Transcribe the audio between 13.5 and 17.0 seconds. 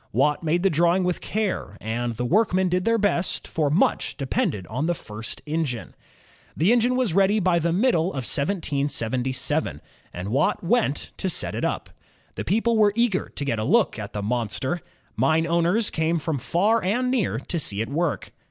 a look at the monster. Mine owners came from far